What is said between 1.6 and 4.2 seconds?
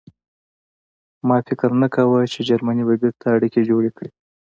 نه کاوه چې جرمني به بېرته اړیکې جوړې کړي